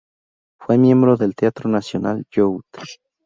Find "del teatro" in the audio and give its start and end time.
1.15-1.69